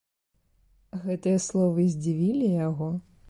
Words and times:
Гэтыя 1.03 1.43
словы 1.47 1.85
здзівілі 1.97 2.47
яго. 2.67 2.89